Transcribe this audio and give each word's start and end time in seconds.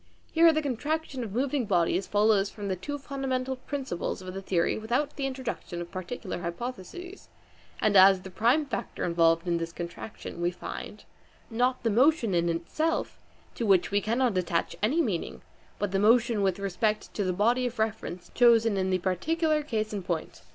Here 0.31 0.51
the 0.51 0.63
contraction 0.63 1.23
of 1.23 1.31
moving 1.31 1.65
bodies 1.67 2.07
follows 2.07 2.49
from 2.49 2.69
the 2.69 2.75
two 2.75 2.97
fundamental 2.97 3.57
principles 3.57 4.19
of 4.19 4.33
the 4.33 4.41
theory, 4.41 4.75
without 4.75 5.15
the 5.15 5.27
introduction 5.27 5.79
of 5.79 5.91
particular 5.91 6.39
hypotheses; 6.41 7.29
and 7.79 7.95
as 7.95 8.21
the 8.23 8.31
prime 8.31 8.65
factor 8.65 9.03
involved 9.05 9.47
in 9.47 9.57
this 9.59 9.71
contraction 9.71 10.41
we 10.41 10.49
find, 10.49 11.03
not 11.51 11.83
the 11.83 11.91
motion 11.91 12.33
in 12.33 12.49
itself, 12.49 13.19
to 13.53 13.63
which 13.63 13.91
we 13.91 14.01
cannot 14.01 14.39
attach 14.39 14.75
any 14.81 15.03
meaning, 15.03 15.43
but 15.77 15.91
the 15.91 15.99
motion 15.99 16.41
with 16.41 16.57
respect 16.57 17.13
to 17.13 17.23
the 17.23 17.31
body 17.31 17.67
of 17.67 17.77
reference 17.77 18.31
chosen 18.33 18.77
in 18.77 18.89
the 18.89 18.97
particular 18.97 19.61
case 19.61 19.93
in 19.93 20.01
point. 20.01 20.41